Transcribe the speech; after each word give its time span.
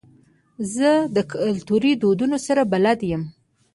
زه 0.73 0.89
له 1.15 1.21
کلتوري 1.33 1.91
دودونو 2.01 2.37
سره 2.47 2.61
بلد 2.73 2.99
یم. 3.11 3.23